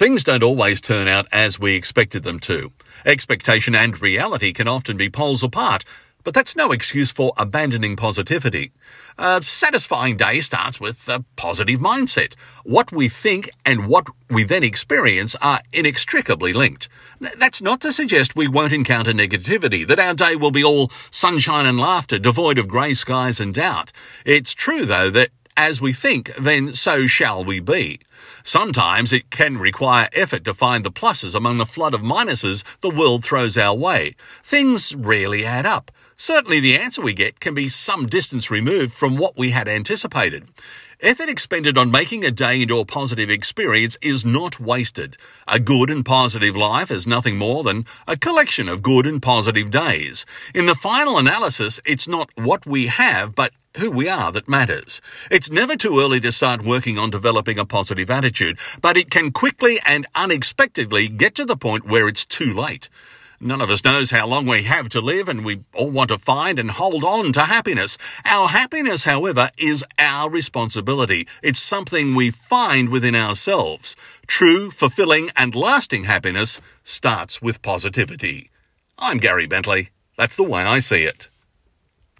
Things 0.00 0.24
don't 0.24 0.42
always 0.42 0.80
turn 0.80 1.08
out 1.08 1.26
as 1.30 1.60
we 1.60 1.74
expected 1.74 2.22
them 2.22 2.40
to. 2.40 2.72
Expectation 3.04 3.74
and 3.74 4.00
reality 4.00 4.54
can 4.54 4.66
often 4.66 4.96
be 4.96 5.10
poles 5.10 5.42
apart, 5.42 5.84
but 6.24 6.32
that's 6.32 6.56
no 6.56 6.72
excuse 6.72 7.12
for 7.12 7.34
abandoning 7.36 7.96
positivity. 7.96 8.72
A 9.18 9.42
satisfying 9.42 10.16
day 10.16 10.40
starts 10.40 10.80
with 10.80 11.06
a 11.06 11.22
positive 11.36 11.80
mindset. 11.80 12.34
What 12.64 12.90
we 12.92 13.10
think 13.10 13.50
and 13.66 13.88
what 13.88 14.06
we 14.30 14.42
then 14.42 14.64
experience 14.64 15.36
are 15.42 15.60
inextricably 15.70 16.54
linked. 16.54 16.88
That's 17.36 17.60
not 17.60 17.82
to 17.82 17.92
suggest 17.92 18.34
we 18.34 18.48
won't 18.48 18.72
encounter 18.72 19.12
negativity, 19.12 19.86
that 19.86 20.00
our 20.00 20.14
day 20.14 20.34
will 20.34 20.50
be 20.50 20.64
all 20.64 20.90
sunshine 21.10 21.66
and 21.66 21.78
laughter, 21.78 22.18
devoid 22.18 22.56
of 22.56 22.68
grey 22.68 22.94
skies 22.94 23.38
and 23.38 23.52
doubt. 23.52 23.92
It's 24.24 24.54
true, 24.54 24.86
though, 24.86 25.10
that 25.10 25.28
as 25.60 25.78
we 25.78 25.92
think, 25.92 26.34
then 26.36 26.72
so 26.72 27.06
shall 27.06 27.44
we 27.44 27.60
be. 27.60 28.00
Sometimes 28.42 29.12
it 29.12 29.30
can 29.30 29.58
require 29.58 30.08
effort 30.14 30.42
to 30.46 30.54
find 30.54 30.82
the 30.82 30.90
pluses 30.90 31.34
among 31.34 31.58
the 31.58 31.66
flood 31.66 31.92
of 31.92 32.00
minuses 32.00 32.64
the 32.80 32.88
world 32.88 33.22
throws 33.22 33.58
our 33.58 33.76
way. 33.76 34.14
Things 34.42 34.96
rarely 34.96 35.44
add 35.44 35.66
up. 35.66 35.90
Certainly 36.16 36.60
the 36.60 36.76
answer 36.76 37.02
we 37.02 37.12
get 37.12 37.40
can 37.40 37.52
be 37.52 37.68
some 37.68 38.06
distance 38.06 38.50
removed 38.50 38.94
from 38.94 39.18
what 39.18 39.36
we 39.36 39.50
had 39.50 39.68
anticipated. 39.68 40.48
Effort 41.02 41.28
expended 41.28 41.76
on 41.78 41.90
making 41.90 42.24
a 42.24 42.30
day 42.30 42.62
into 42.62 42.78
a 42.78 42.84
positive 42.84 43.30
experience 43.30 43.98
is 44.02 44.24
not 44.24 44.60
wasted. 44.60 45.16
A 45.48 45.58
good 45.58 45.88
and 45.88 46.04
positive 46.04 46.56
life 46.56 46.90
is 46.90 47.06
nothing 47.06 47.36
more 47.36 47.62
than 47.62 47.84
a 48.06 48.18
collection 48.18 48.68
of 48.68 48.82
good 48.82 49.06
and 49.06 49.20
positive 49.22 49.70
days. 49.70 50.24
In 50.54 50.66
the 50.66 50.74
final 50.74 51.18
analysis, 51.18 51.80
it's 51.86 52.06
not 52.06 52.30
what 52.36 52.66
we 52.66 52.88
have, 52.88 53.34
but 53.34 53.52
who 53.78 53.90
we 53.90 54.08
are 54.08 54.32
that 54.32 54.48
matters. 54.48 55.00
It's 55.30 55.50
never 55.50 55.76
too 55.76 56.00
early 56.00 56.20
to 56.20 56.32
start 56.32 56.64
working 56.64 56.98
on 56.98 57.10
developing 57.10 57.58
a 57.58 57.64
positive 57.64 58.10
attitude, 58.10 58.58
but 58.80 58.96
it 58.96 59.10
can 59.10 59.30
quickly 59.30 59.78
and 59.86 60.06
unexpectedly 60.14 61.08
get 61.08 61.34
to 61.36 61.44
the 61.44 61.56
point 61.56 61.86
where 61.86 62.08
it's 62.08 62.26
too 62.26 62.52
late. 62.52 62.88
None 63.42 63.62
of 63.62 63.70
us 63.70 63.84
knows 63.84 64.10
how 64.10 64.26
long 64.26 64.44
we 64.44 64.64
have 64.64 64.90
to 64.90 65.00
live, 65.00 65.26
and 65.26 65.46
we 65.46 65.60
all 65.72 65.90
want 65.90 66.08
to 66.10 66.18
find 66.18 66.58
and 66.58 66.70
hold 66.70 67.04
on 67.04 67.32
to 67.32 67.40
happiness. 67.40 67.96
Our 68.26 68.48
happiness, 68.48 69.04
however, 69.04 69.48
is 69.56 69.82
our 69.98 70.28
responsibility. 70.28 71.26
It's 71.42 71.58
something 71.58 72.14
we 72.14 72.30
find 72.30 72.90
within 72.90 73.14
ourselves. 73.14 73.96
True, 74.26 74.70
fulfilling, 74.70 75.30
and 75.36 75.54
lasting 75.54 76.04
happiness 76.04 76.60
starts 76.82 77.40
with 77.40 77.62
positivity. 77.62 78.50
I'm 78.98 79.16
Gary 79.16 79.46
Bentley. 79.46 79.88
That's 80.18 80.36
the 80.36 80.42
way 80.42 80.60
I 80.60 80.80
see 80.80 81.04
it. 81.04 81.30